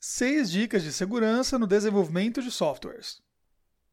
6 0.00 0.48
dicas 0.52 0.84
de 0.84 0.92
segurança 0.92 1.58
no 1.58 1.66
desenvolvimento 1.66 2.40
de 2.40 2.52
softwares. 2.52 3.20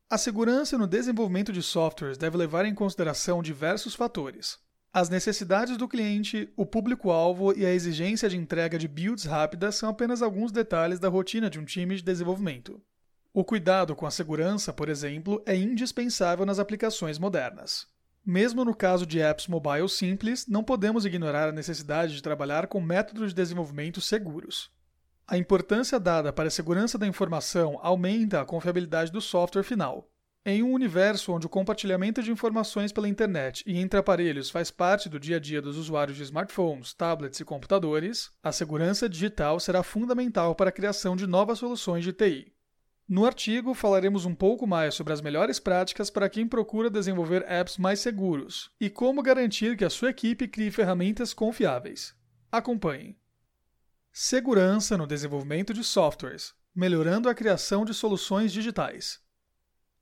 A 0.08 0.20
segurança 0.20 0.78
no 0.78 0.86
desenvolvimento 0.86 1.52
de 1.52 1.64
softwares 1.64 2.16
deve 2.16 2.38
levar 2.38 2.64
em 2.64 2.76
consideração 2.76 3.42
diversos 3.42 3.96
fatores. 3.96 4.60
As 4.94 5.10
necessidades 5.10 5.78
do 5.78 5.88
cliente, 5.88 6.48
o 6.56 6.64
público-alvo 6.64 7.58
e 7.58 7.66
a 7.66 7.74
exigência 7.74 8.30
de 8.30 8.38
entrega 8.38 8.78
de 8.78 8.88
builds 8.88 9.26
rápidas 9.26 9.78
são 9.78 9.90
apenas 9.90 10.22
alguns 10.22 10.52
detalhes 10.52 11.00
da 11.00 11.10
rotina 11.10 11.50
de 11.50 11.60
um 11.60 11.66
time 11.66 11.96
de 11.96 12.04
desenvolvimento. 12.04 12.80
O 13.34 13.44
cuidado 13.44 13.96
com 13.96 14.06
a 14.06 14.12
segurança, 14.12 14.72
por 14.72 14.90
exemplo, 14.90 15.42
é 15.44 15.56
indispensável 15.56 16.46
nas 16.46 16.60
aplicações 16.60 17.18
modernas. 17.18 17.88
Mesmo 18.24 18.64
no 18.64 18.76
caso 18.76 19.08
de 19.08 19.20
apps 19.20 19.48
mobile 19.48 19.90
simples, 19.90 20.46
não 20.46 20.64
podemos 20.64 21.04
ignorar 21.04 21.50
a 21.50 21.52
necessidade 21.52 22.14
de 22.14 22.22
trabalhar 22.22 22.68
com 22.68 22.80
métodos 22.80 23.30
de 23.30 23.36
desenvolvimento 23.36 24.00
seguros. 24.00 24.75
A 25.28 25.40
importância 25.40 26.00
dada 26.00 26.32
para 26.32 26.50
a 26.50 26.52
segurança 26.52 27.00
da 27.00 27.08
informação 27.08 27.80
aumenta 27.82 28.42
a 28.42 28.46
confiabilidade 28.46 29.12
do 29.12 29.20
software 29.20 29.64
final. 29.64 30.08
Em 30.46 30.62
um 30.62 30.72
universo 30.72 31.34
onde 31.34 31.48
o 31.48 31.50
compartilhamento 31.50 32.22
de 32.22 32.32
informações 32.32 32.92
pela 32.92 33.10
internet 33.10 33.64
e 33.66 33.80
entre 33.80 34.00
aparelhos 34.00 34.52
faz 34.52 34.70
parte 34.70 35.10
do 35.10 35.20
dia 35.20 35.38
a 35.38 35.40
dia 35.40 35.60
dos 35.60 35.78
usuários 35.78 36.16
de 36.16 36.22
smartphones, 36.22 36.94
tablets 36.94 37.40
e 37.40 37.44
computadores, 37.44 38.30
a 38.44 38.52
segurança 38.52 39.10
digital 39.10 39.60
será 39.60 39.82
fundamental 39.82 40.54
para 40.54 40.70
a 40.70 40.72
criação 40.72 41.16
de 41.16 41.26
novas 41.26 41.58
soluções 41.58 42.04
de 42.04 42.14
TI. 42.14 42.54
No 43.10 43.26
artigo, 43.26 43.74
falaremos 43.74 44.26
um 44.26 44.36
pouco 44.36 44.68
mais 44.68 44.94
sobre 44.94 45.14
as 45.14 45.22
melhores 45.22 45.60
práticas 45.60 46.12
para 46.12 46.30
quem 46.30 46.48
procura 46.48 46.88
desenvolver 46.88 47.44
apps 47.48 47.80
mais 47.80 48.00
seguros 48.00 48.70
e 48.80 48.92
como 48.92 49.24
garantir 49.24 49.76
que 49.76 49.86
a 49.86 49.90
sua 49.90 50.12
equipe 50.12 50.48
crie 50.48 50.70
ferramentas 50.70 51.34
confiáveis. 51.34 52.14
Acompanhe. 52.52 53.18
Segurança 54.18 54.98
no 54.98 55.06
desenvolvimento 55.06 55.74
de 55.74 55.84
softwares, 55.84 56.54
melhorando 56.74 57.28
a 57.28 57.36
criação 57.36 57.84
de 57.84 57.94
soluções 57.94 58.54
digitais. 58.54 59.20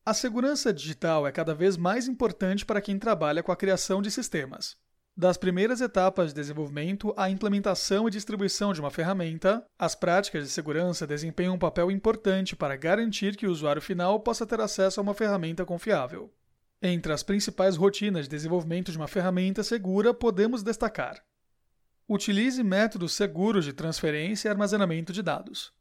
A 0.06 0.14
segurança 0.14 0.72
digital 0.72 1.26
é 1.26 1.32
cada 1.32 1.56
vez 1.56 1.76
mais 1.76 2.08
importante 2.08 2.64
para 2.64 2.80
quem 2.80 3.00
trabalha 3.00 3.42
com 3.42 3.52
a 3.52 3.56
criação 3.56 4.04
de 4.04 4.12
sistemas. 4.12 4.78
Das 5.18 5.36
primeiras 5.36 5.82
etapas 5.82 6.28
de 6.28 6.36
desenvolvimento 6.36 7.12
à 7.18 7.28
implementação 7.28 8.08
e 8.08 8.12
distribuição 8.12 8.72
de 8.72 8.80
uma 8.80 8.92
ferramenta, 8.92 9.66
as 9.80 9.96
práticas 9.96 10.44
de 10.44 10.52
segurança 10.52 11.08
desempenham 11.08 11.56
um 11.56 11.60
papel 11.60 11.90
importante 11.90 12.56
para 12.56 12.76
garantir 12.76 13.36
que 13.36 13.48
o 13.48 13.52
usuário 13.52 13.82
final 13.82 14.20
possa 14.20 14.46
ter 14.46 14.62
acesso 14.62 15.00
a 15.00 15.04
uma 15.04 15.16
ferramenta 15.16 15.66
confiável. 15.66 16.32
Entre 16.80 17.12
as 17.12 17.24
principais 17.24 17.76
rotinas 17.76 18.26
de 18.26 18.30
desenvolvimento 18.30 18.92
de 18.92 18.98
uma 19.00 19.08
ferramenta 19.08 19.64
segura, 19.64 20.14
podemos 20.14 20.62
destacar 20.62 21.20
Utilize 22.08 22.62
métodos 22.62 23.14
seguros 23.14 23.64
de 23.64 23.72
transferência 23.72 24.50
e 24.50 24.52
armazenamento 24.52 25.14
de 25.14 25.22
dados. 25.22 25.72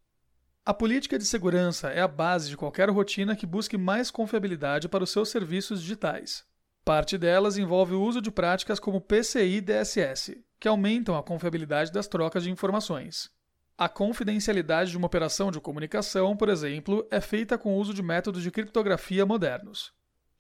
A 0.64 0.72
política 0.72 1.18
de 1.18 1.24
segurança 1.24 1.90
é 1.90 2.00
a 2.00 2.06
base 2.06 2.48
de 2.48 2.56
qualquer 2.56 2.88
rotina 2.90 3.34
que 3.34 3.44
busque 3.44 3.76
mais 3.76 4.08
confiabilidade 4.08 4.88
para 4.88 5.02
os 5.02 5.10
seus 5.10 5.30
serviços 5.30 5.82
digitais. 5.82 6.44
Parte 6.84 7.18
delas 7.18 7.58
envolve 7.58 7.94
o 7.94 8.02
uso 8.02 8.22
de 8.22 8.30
práticas 8.30 8.78
como 8.78 9.00
PCI 9.00 9.60
DSS, 9.60 10.40
que 10.60 10.68
aumentam 10.68 11.16
a 11.16 11.22
confiabilidade 11.24 11.90
das 11.90 12.06
trocas 12.06 12.44
de 12.44 12.50
informações. 12.52 13.28
A 13.76 13.88
confidencialidade 13.88 14.92
de 14.92 14.96
uma 14.96 15.06
operação 15.06 15.50
de 15.50 15.60
comunicação, 15.60 16.36
por 16.36 16.48
exemplo, 16.48 17.04
é 17.10 17.20
feita 17.20 17.58
com 17.58 17.74
o 17.74 17.78
uso 17.78 17.92
de 17.92 18.02
métodos 18.02 18.44
de 18.44 18.50
criptografia 18.52 19.26
modernos. 19.26 19.92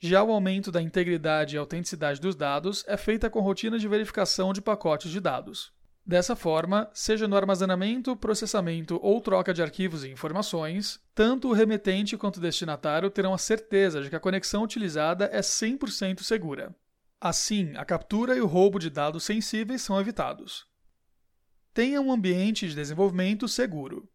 Já 0.04 0.20
o 0.24 0.32
aumento 0.32 0.72
da 0.72 0.82
integridade 0.82 1.54
e 1.54 1.58
autenticidade 1.58 2.20
dos 2.20 2.34
dados 2.34 2.84
é 2.88 2.96
feita 2.96 3.30
com 3.30 3.38
rotinas 3.38 3.80
de 3.80 3.86
verificação 3.86 4.52
de 4.52 4.60
pacotes 4.60 5.12
de 5.12 5.20
dados. 5.20 5.72
Dessa 6.04 6.34
forma, 6.34 6.90
seja 6.92 7.28
no 7.28 7.36
armazenamento, 7.36 8.16
processamento 8.16 8.98
ou 9.00 9.20
troca 9.20 9.54
de 9.54 9.62
arquivos 9.62 10.02
e 10.02 10.10
informações, 10.10 10.98
tanto 11.14 11.48
o 11.48 11.52
remetente 11.52 12.16
quanto 12.16 12.38
o 12.38 12.40
destinatário 12.40 13.08
terão 13.10 13.32
a 13.32 13.38
certeza 13.38 14.02
de 14.02 14.10
que 14.10 14.16
a 14.16 14.20
conexão 14.20 14.64
utilizada 14.64 15.26
é 15.32 15.38
100% 15.38 16.24
segura. 16.24 16.74
Assim, 17.20 17.72
a 17.76 17.84
captura 17.84 18.36
e 18.36 18.40
o 18.40 18.46
roubo 18.48 18.80
de 18.80 18.90
dados 18.90 19.22
sensíveis 19.22 19.82
são 19.82 20.00
evitados. 20.00 20.66
Tenha 21.72 22.00
um 22.00 22.10
ambiente 22.10 22.66
de 22.66 22.74
desenvolvimento 22.74 23.46
seguro. 23.46 24.11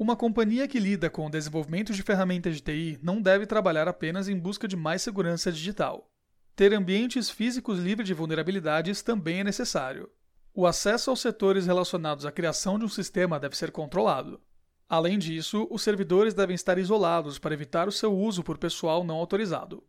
Uma 0.00 0.16
companhia 0.16 0.66
que 0.66 0.80
lida 0.80 1.10
com 1.10 1.26
o 1.26 1.30
desenvolvimento 1.30 1.92
de 1.92 2.02
ferramentas 2.02 2.54
de 2.54 2.62
TI 2.62 2.98
não 3.02 3.20
deve 3.20 3.44
trabalhar 3.44 3.86
apenas 3.86 4.30
em 4.30 4.38
busca 4.38 4.66
de 4.66 4.74
mais 4.74 5.02
segurança 5.02 5.52
digital. 5.52 6.10
Ter 6.56 6.72
ambientes 6.72 7.28
físicos 7.28 7.78
livres 7.78 8.08
de 8.08 8.14
vulnerabilidades 8.14 9.02
também 9.02 9.40
é 9.40 9.44
necessário. 9.44 10.08
O 10.54 10.66
acesso 10.66 11.10
aos 11.10 11.20
setores 11.20 11.66
relacionados 11.66 12.24
à 12.24 12.32
criação 12.32 12.78
de 12.78 12.86
um 12.86 12.88
sistema 12.88 13.38
deve 13.38 13.54
ser 13.54 13.70
controlado. 13.70 14.40
Além 14.88 15.18
disso, 15.18 15.68
os 15.70 15.82
servidores 15.82 16.32
devem 16.32 16.54
estar 16.54 16.78
isolados 16.78 17.38
para 17.38 17.52
evitar 17.52 17.86
o 17.86 17.92
seu 17.92 18.10
uso 18.16 18.42
por 18.42 18.56
pessoal 18.56 19.04
não 19.04 19.16
autorizado. 19.16 19.84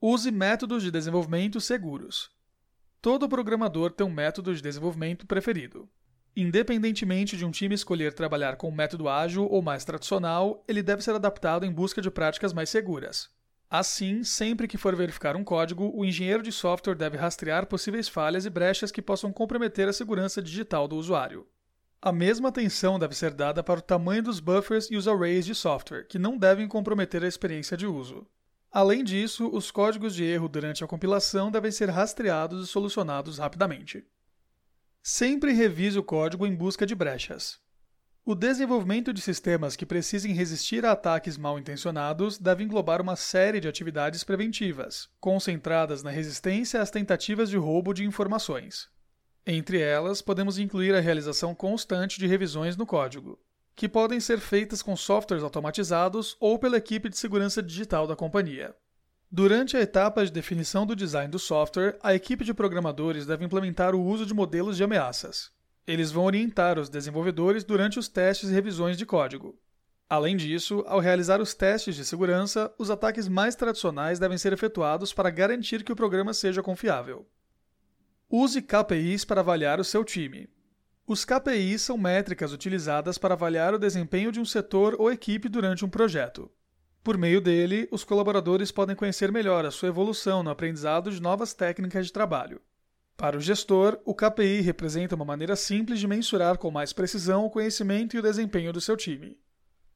Use 0.00 0.32
métodos 0.32 0.82
de 0.82 0.90
desenvolvimento 0.90 1.60
seguros. 1.60 2.32
Todo 3.00 3.28
programador 3.28 3.92
tem 3.92 4.04
um 4.04 4.12
método 4.12 4.52
de 4.52 4.60
desenvolvimento 4.60 5.24
preferido. 5.24 5.88
Independentemente 6.36 7.36
de 7.36 7.44
um 7.44 7.50
time 7.50 7.74
escolher 7.74 8.12
trabalhar 8.12 8.56
com 8.56 8.70
método 8.70 9.08
ágil 9.08 9.46
ou 9.50 9.60
mais 9.60 9.84
tradicional, 9.84 10.64
ele 10.68 10.82
deve 10.82 11.02
ser 11.02 11.14
adaptado 11.14 11.66
em 11.66 11.72
busca 11.72 12.00
de 12.00 12.10
práticas 12.10 12.52
mais 12.52 12.70
seguras. 12.70 13.28
Assim, 13.68 14.24
sempre 14.24 14.66
que 14.66 14.78
for 14.78 14.96
verificar 14.96 15.36
um 15.36 15.44
código, 15.44 15.92
o 15.94 16.04
engenheiro 16.04 16.42
de 16.42 16.50
software 16.50 16.96
deve 16.96 17.16
rastrear 17.16 17.66
possíveis 17.66 18.08
falhas 18.08 18.44
e 18.44 18.50
brechas 18.50 18.90
que 18.90 19.02
possam 19.02 19.32
comprometer 19.32 19.88
a 19.88 19.92
segurança 19.92 20.42
digital 20.42 20.88
do 20.88 20.96
usuário. 20.96 21.46
A 22.02 22.10
mesma 22.10 22.48
atenção 22.48 22.98
deve 22.98 23.14
ser 23.14 23.32
dada 23.32 23.62
para 23.62 23.78
o 23.78 23.82
tamanho 23.82 24.22
dos 24.22 24.40
buffers 24.40 24.90
e 24.90 24.96
os 24.96 25.06
arrays 25.06 25.44
de 25.44 25.54
software, 25.54 26.06
que 26.08 26.18
não 26.18 26.38
devem 26.38 26.66
comprometer 26.66 27.22
a 27.22 27.28
experiência 27.28 27.76
de 27.76 27.86
uso. 27.86 28.26
Além 28.72 29.04
disso, 29.04 29.50
os 29.52 29.70
códigos 29.70 30.14
de 30.14 30.24
erro 30.24 30.48
durante 30.48 30.82
a 30.82 30.86
compilação 30.86 31.50
devem 31.50 31.70
ser 31.70 31.90
rastreados 31.90 32.64
e 32.64 32.70
solucionados 32.70 33.38
rapidamente. 33.38 34.04
Sempre 35.12 35.52
revise 35.52 35.98
o 35.98 36.04
código 36.04 36.46
em 36.46 36.54
busca 36.54 36.86
de 36.86 36.94
brechas. 36.94 37.58
O 38.24 38.32
desenvolvimento 38.32 39.12
de 39.12 39.20
sistemas 39.20 39.74
que 39.74 39.84
precisem 39.84 40.32
resistir 40.32 40.86
a 40.86 40.92
ataques 40.92 41.36
mal 41.36 41.58
intencionados 41.58 42.38
deve 42.38 42.62
englobar 42.62 43.02
uma 43.02 43.16
série 43.16 43.58
de 43.58 43.66
atividades 43.66 44.22
preventivas, 44.22 45.08
concentradas 45.18 46.04
na 46.04 46.10
resistência 46.10 46.80
às 46.80 46.92
tentativas 46.92 47.50
de 47.50 47.56
roubo 47.56 47.92
de 47.92 48.04
informações. 48.04 48.88
Entre 49.44 49.80
elas, 49.80 50.22
podemos 50.22 50.60
incluir 50.60 50.94
a 50.94 51.00
realização 51.00 51.56
constante 51.56 52.16
de 52.20 52.28
revisões 52.28 52.76
no 52.76 52.86
código, 52.86 53.36
que 53.74 53.88
podem 53.88 54.20
ser 54.20 54.38
feitas 54.38 54.80
com 54.80 54.94
softwares 54.94 55.42
automatizados 55.42 56.36
ou 56.38 56.56
pela 56.56 56.76
equipe 56.76 57.08
de 57.08 57.18
segurança 57.18 57.60
digital 57.60 58.06
da 58.06 58.14
companhia. 58.14 58.76
Durante 59.30 59.76
a 59.76 59.80
etapa 59.80 60.24
de 60.24 60.32
definição 60.32 60.84
do 60.84 60.96
design 60.96 61.30
do 61.30 61.38
software, 61.38 61.96
a 62.02 62.14
equipe 62.14 62.44
de 62.44 62.52
programadores 62.52 63.26
deve 63.26 63.44
implementar 63.44 63.94
o 63.94 64.02
uso 64.02 64.26
de 64.26 64.34
modelos 64.34 64.76
de 64.76 64.82
ameaças, 64.82 65.52
eles 65.90 66.12
vão 66.12 66.24
orientar 66.24 66.78
os 66.78 66.88
desenvolvedores 66.88 67.64
durante 67.64 67.98
os 67.98 68.06
testes 68.06 68.48
e 68.48 68.52
revisões 68.52 68.96
de 68.96 69.04
código. 69.04 69.58
Além 70.08 70.36
disso, 70.36 70.84
ao 70.86 71.00
realizar 71.00 71.40
os 71.40 71.52
testes 71.52 71.96
de 71.96 72.04
segurança, 72.04 72.72
os 72.78 72.90
ataques 72.90 73.26
mais 73.26 73.56
tradicionais 73.56 74.18
devem 74.18 74.38
ser 74.38 74.52
efetuados 74.52 75.12
para 75.12 75.30
garantir 75.30 75.82
que 75.82 75.92
o 75.92 75.96
programa 75.96 76.32
seja 76.32 76.62
confiável. 76.62 77.26
Use 78.28 78.62
KPIs 78.62 79.24
para 79.24 79.40
avaliar 79.40 79.80
o 79.80 79.84
seu 79.84 80.04
time. 80.04 80.48
Os 81.06 81.24
KPIs 81.24 81.82
são 81.82 81.98
métricas 81.98 82.52
utilizadas 82.52 83.18
para 83.18 83.34
avaliar 83.34 83.74
o 83.74 83.78
desempenho 83.78 84.30
de 84.30 84.38
um 84.38 84.44
setor 84.44 84.94
ou 84.96 85.10
equipe 85.10 85.48
durante 85.48 85.84
um 85.84 85.88
projeto. 85.88 86.48
Por 87.02 87.16
meio 87.16 87.40
dele, 87.40 87.88
os 87.90 88.04
colaboradores 88.04 88.70
podem 88.70 88.94
conhecer 88.94 89.32
melhor 89.32 89.64
a 89.64 89.70
sua 89.70 89.88
evolução 89.88 90.42
no 90.42 90.50
aprendizado 90.50 91.10
de 91.10 91.20
novas 91.20 91.54
técnicas 91.54 92.06
de 92.06 92.12
trabalho. 92.12 92.60
Para 93.16 93.36
o 93.36 93.40
gestor, 93.40 93.98
o 94.04 94.14
KPI 94.14 94.60
representa 94.60 95.14
uma 95.14 95.24
maneira 95.24 95.56
simples 95.56 95.98
de 95.98 96.06
mensurar 96.06 96.58
com 96.58 96.70
mais 96.70 96.92
precisão 96.92 97.44
o 97.44 97.50
conhecimento 97.50 98.16
e 98.16 98.18
o 98.18 98.22
desempenho 98.22 98.72
do 98.72 98.80
seu 98.80 98.96
time. 98.96 99.38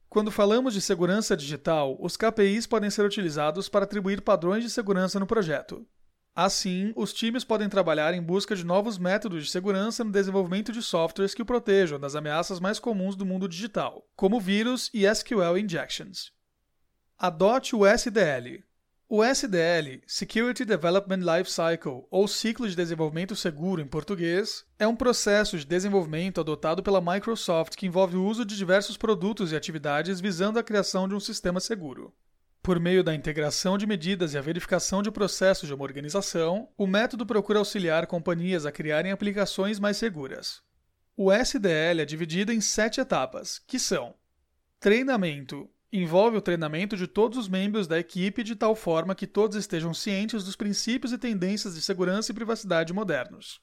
Quando 0.09 0.31
falamos 0.31 0.73
de 0.73 0.81
segurança 0.81 1.37
digital, 1.37 1.97
os 2.01 2.17
KPIs 2.17 2.67
podem 2.67 2.91
ser 2.91 3.05
utilizados 3.05 3.69
para 3.69 3.85
atribuir 3.85 4.21
padrões 4.21 4.63
de 4.63 4.71
segurança 4.71 5.19
no 5.19 5.27
projeto. 5.27 5.87
Assim, 6.37 6.93
os 6.97 7.13
times 7.13 7.45
podem 7.45 7.69
trabalhar 7.69 8.13
em 8.13 8.23
busca 8.23 8.57
de 8.57 8.65
novos 8.65 8.99
métodos 8.99 9.45
de 9.45 9.51
segurança 9.51 10.03
no 10.03 10.11
desenvolvimento 10.11 10.73
de 10.73 10.83
softwares 10.83 11.33
que 11.33 11.43
o 11.43 11.47
protejam 11.47 11.99
das 11.99 12.17
ameaças 12.17 12.59
mais 12.59 12.79
comuns 12.79 13.15
do 13.15 13.25
mundo 13.25 13.49
digital, 13.49 14.05
como 14.17 14.41
vírus 14.41 14.91
e 14.93 15.07
SQL 15.07 15.57
injections. 15.57 16.34
Adote 17.17 17.77
o 17.77 17.87
SDL, 17.87 18.65
o 19.09 19.23
SDL, 19.23 20.03
Security 20.05 20.65
Development 20.65 21.19
Life 21.19 21.49
Cycle, 21.49 22.05
ou 22.11 22.27
Ciclo 22.27 22.69
de 22.69 22.75
Desenvolvimento 22.75 23.37
Seguro 23.37 23.81
em 23.81 23.87
português, 23.87 24.65
é 24.81 24.89
um 24.89 24.97
processo 24.97 25.57
de 25.57 25.65
desenvolvimento 25.65 26.41
adotado 26.41 26.83
pela 26.83 27.01
Microsoft 27.01 27.77
que 27.77 27.87
envolve 27.87 28.17
o 28.17 28.25
uso 28.25 28.45
de 28.45 28.57
diversos 28.57 28.97
produtos 28.97 29.53
e 29.53 29.57
atividades 29.57 30.21
visando 30.21 30.59
a 30.59 30.63
criação 30.65 31.07
de 31.07 31.15
um 31.15 31.21
sistema 31.21 31.61
seguro. 31.61 32.13
Por 32.61 32.81
meio 32.81 33.05
da 33.05 33.15
integração 33.15 33.79
de 33.79 33.87
medidas 33.87 34.35
e 34.35 34.39
a 34.39 34.43
verificação 34.43 35.01
de 35.01 35.13
processos 35.13 35.69
de 35.69 35.75
uma 35.75 35.85
organização, 35.85 36.69
o 36.77 36.85
método 36.85 37.25
procura 37.25 37.61
auxiliar 37.61 38.09
companhias 38.09 38.67
a 38.67 38.73
criarem 38.73 39.13
aplicações 39.13 39.79
mais 39.79 39.99
seguras. 39.99 40.61
O 41.17 41.31
SDL 41.31 42.01
é 42.01 42.05
dividido 42.05 42.53
em 42.53 42.61
sete 42.61 43.01
etapas, 43.01 43.61
que 43.61 43.79
são: 43.79 44.15
treinamento, 44.81 45.71
envolve 46.03 46.37
o 46.37 46.41
treinamento 46.41 46.97
de 46.97 47.07
todos 47.07 47.39
os 47.39 47.49
membros 47.49 47.87
da 47.87 47.99
equipe 47.99 48.43
de 48.43 48.57
tal 48.57 48.75
forma 48.75 49.15
que 49.15 49.27
todos 49.27 49.57
estejam 49.57 49.95
cientes 49.95 50.43
dos 50.43 50.57
princípios 50.57 51.13
e 51.13 51.19
tendências 51.19 51.75
de 51.75 51.81
segurança 51.81 52.33
e 52.33 52.35
privacidade 52.35 52.93
modernos. 52.93 53.61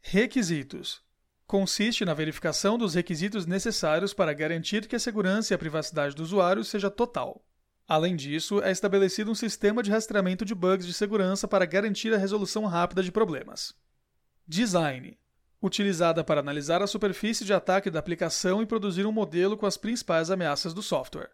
Requisitos: 0.00 1.02
consiste 1.46 2.04
na 2.04 2.14
verificação 2.14 2.78
dos 2.78 2.94
requisitos 2.94 3.46
necessários 3.46 4.14
para 4.14 4.32
garantir 4.32 4.86
que 4.86 4.94
a 4.94 5.00
segurança 5.00 5.52
e 5.52 5.54
a 5.54 5.58
privacidade 5.58 6.14
do 6.14 6.22
usuário 6.22 6.62
seja 6.62 6.90
total. 6.90 7.44
Além 7.88 8.14
disso, 8.14 8.62
é 8.62 8.70
estabelecido 8.70 9.32
um 9.32 9.34
sistema 9.34 9.82
de 9.82 9.90
rastreamento 9.90 10.44
de 10.44 10.54
bugs 10.54 10.86
de 10.86 10.94
segurança 10.94 11.48
para 11.48 11.66
garantir 11.66 12.14
a 12.14 12.18
resolução 12.18 12.64
rápida 12.66 13.02
de 13.02 13.10
problemas. 13.10 13.74
Design 14.46 15.18
utilizada 15.62 16.24
para 16.24 16.40
analisar 16.40 16.82
a 16.82 16.86
superfície 16.86 17.44
de 17.44 17.52
ataque 17.52 17.90
da 17.90 17.98
aplicação 17.98 18.62
e 18.62 18.66
produzir 18.66 19.06
um 19.06 19.12
modelo 19.12 19.56
com 19.56 19.66
as 19.66 19.76
principais 19.76 20.30
ameaças 20.30 20.72
do 20.72 20.82
software. 20.82 21.30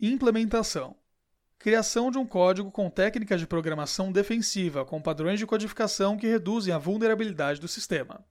Implementação 0.00 0.96
criação 1.58 2.10
de 2.10 2.16
um 2.16 2.26
código 2.26 2.70
com 2.70 2.88
técnicas 2.88 3.38
de 3.38 3.46
programação 3.46 4.10
defensiva 4.10 4.82
com 4.82 4.98
padrões 4.98 5.38
de 5.38 5.46
codificação 5.46 6.16
que 6.16 6.26
reduzem 6.26 6.72
a 6.72 6.78
vulnerabilidade 6.78 7.60
do 7.60 7.68
sistema. 7.68 8.24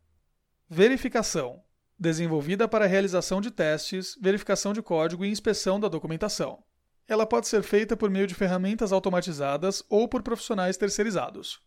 Verificação 0.68 1.62
desenvolvida 2.00 2.68
para 2.68 2.88
realização 2.88 3.39
de 3.39 3.51
testes, 3.51 4.18
verificação 4.19 4.74
de 4.74 4.81
código 4.81 5.24
e 5.24 5.30
inspeção 5.30 5.80
da 5.80 5.88
documentação. 5.88 6.63
Ela 7.07 7.27
pode 7.27 7.48
ser 7.48 7.62
feita 7.62 7.95
por 7.95 8.10
meio 8.10 8.25
de 8.25 8.33
ferramentas 8.33 8.92
automatizadas 8.92 9.83
ou 9.88 10.07
por 10.07 10.24
profissionais 10.24 10.75
terceirizados. 10.75 11.62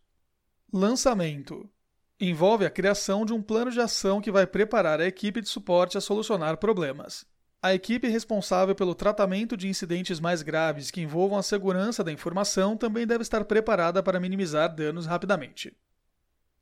Lançamento 0.71 1.69
envolve 2.19 2.65
a 2.65 2.69
criação 2.69 3.25
de 3.25 3.31
um 3.31 3.41
plano 3.41 3.71
de 3.71 3.79
ação 3.79 4.19
que 4.19 4.31
vai 4.31 4.45
preparar 4.45 4.99
a 4.99 5.07
equipe 5.07 5.39
de 5.39 5.47
suporte 5.47 5.97
a 5.97 6.01
solucionar 6.01 6.57
problemas. 6.57 7.25
A 7.63 7.73
equipe 7.73 8.09
responsável 8.09 8.75
pelo 8.75 8.93
tratamento 8.93 9.55
de 9.55 9.69
incidentes 9.69 10.19
mais 10.19 10.41
graves 10.41 10.91
que 10.91 10.99
envolvam 10.99 11.39
a 11.39 11.41
segurança 11.41 12.03
da 12.03 12.11
informação 12.11 12.75
também 12.75 13.07
deve 13.07 13.21
estar 13.21 13.45
preparada 13.45 14.03
para 14.03 14.19
minimizar 14.19 14.75
danos 14.75 15.05
rapidamente. 15.05 15.73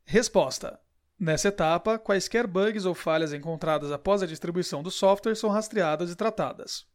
Resposta: 0.05 0.79
Nessa 1.19 1.47
etapa, 1.47 1.97
quaisquer 1.97 2.45
bugs 2.45 2.85
ou 2.85 2.93
falhas 2.93 3.33
encontradas 3.33 3.91
após 3.91 4.21
a 4.21 4.27
distribuição 4.27 4.83
do 4.83 4.91
software 4.91 5.33
são 5.33 5.49
rastreadas 5.49 6.11
e 6.11 6.15
tratadas. 6.15 6.85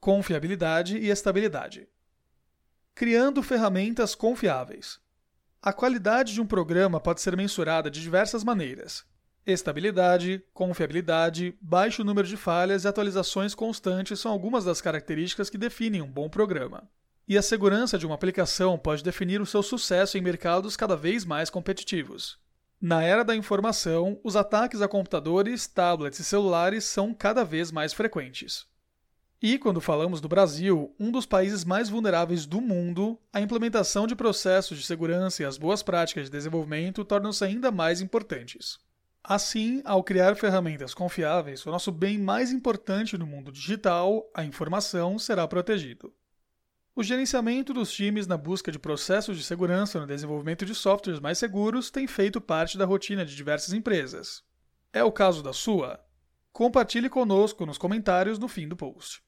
Confiabilidade 0.00 0.96
e 0.96 1.10
estabilidade. 1.10 1.86
Criando 2.94 3.42
ferramentas 3.42 4.14
confiáveis. 4.14 4.98
A 5.60 5.74
qualidade 5.74 6.32
de 6.32 6.40
um 6.40 6.46
programa 6.46 6.98
pode 6.98 7.20
ser 7.20 7.36
mensurada 7.36 7.90
de 7.90 8.00
diversas 8.00 8.42
maneiras, 8.42 9.04
Estabilidade, 9.44 10.40
confiabilidade, 10.54 11.58
baixo 11.60 12.04
número 12.04 12.28
de 12.28 12.36
falhas 12.36 12.84
e 12.84 12.88
atualizações 12.88 13.56
constantes 13.56 14.20
são 14.20 14.30
algumas 14.30 14.64
das 14.64 14.80
características 14.80 15.50
que 15.50 15.58
definem 15.58 16.00
um 16.00 16.10
bom 16.10 16.28
programa. 16.28 16.88
E 17.26 17.36
a 17.36 17.42
segurança 17.42 17.98
de 17.98 18.06
uma 18.06 18.14
aplicação 18.14 18.78
pode 18.78 19.02
definir 19.02 19.40
o 19.40 19.46
seu 19.46 19.60
sucesso 19.60 20.16
em 20.16 20.20
mercados 20.20 20.76
cada 20.76 20.94
vez 20.94 21.24
mais 21.24 21.50
competitivos. 21.50 22.38
Na 22.80 23.02
era 23.02 23.24
da 23.24 23.34
informação, 23.34 24.20
os 24.22 24.36
ataques 24.36 24.80
a 24.80 24.86
computadores, 24.86 25.66
tablets 25.66 26.20
e 26.20 26.24
celulares 26.24 26.84
são 26.84 27.12
cada 27.12 27.44
vez 27.44 27.72
mais 27.72 27.92
frequentes. 27.92 28.66
E 29.40 29.58
quando 29.58 29.80
falamos 29.80 30.20
do 30.20 30.28
Brasil, 30.28 30.94
um 31.00 31.10
dos 31.10 31.26
países 31.26 31.64
mais 31.64 31.88
vulneráveis 31.88 32.46
do 32.46 32.60
mundo, 32.60 33.18
a 33.32 33.40
implementação 33.40 34.06
de 34.06 34.14
processos 34.14 34.78
de 34.78 34.86
segurança 34.86 35.42
e 35.42 35.44
as 35.44 35.58
boas 35.58 35.82
práticas 35.82 36.26
de 36.26 36.30
desenvolvimento 36.30 37.04
tornam-se 37.04 37.44
ainda 37.44 37.72
mais 37.72 38.00
importantes. 38.00 38.78
Assim, 39.24 39.82
ao 39.84 40.02
criar 40.02 40.34
ferramentas 40.34 40.92
confiáveis, 40.92 41.64
o 41.64 41.70
nosso 41.70 41.92
bem 41.92 42.18
mais 42.18 42.50
importante 42.50 43.16
no 43.16 43.24
mundo 43.24 43.52
digital, 43.52 44.28
a 44.34 44.44
informação, 44.44 45.16
será 45.16 45.46
protegido. 45.46 46.12
O 46.94 47.04
gerenciamento 47.04 47.72
dos 47.72 47.92
times 47.92 48.26
na 48.26 48.36
busca 48.36 48.72
de 48.72 48.80
processos 48.80 49.38
de 49.38 49.44
segurança 49.44 50.00
no 50.00 50.06
desenvolvimento 50.06 50.66
de 50.66 50.74
softwares 50.74 51.20
mais 51.20 51.38
seguros 51.38 51.88
tem 51.90 52.06
feito 52.06 52.40
parte 52.40 52.76
da 52.76 52.84
rotina 52.84 53.24
de 53.24 53.36
diversas 53.36 53.72
empresas. 53.72 54.42
É 54.92 55.04
o 55.04 55.12
caso 55.12 55.42
da 55.42 55.52
sua? 55.52 56.04
Compartilhe 56.52 57.08
conosco 57.08 57.64
nos 57.64 57.78
comentários 57.78 58.38
no 58.38 58.48
fim 58.48 58.68
do 58.68 58.76
post. 58.76 59.22